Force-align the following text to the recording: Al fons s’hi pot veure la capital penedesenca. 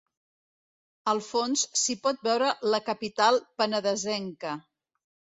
Al 1.11 1.19
fons 1.25 1.65
s’hi 1.81 1.95
pot 2.07 2.23
veure 2.27 2.47
la 2.75 2.79
capital 2.87 3.37
penedesenca. 3.63 4.55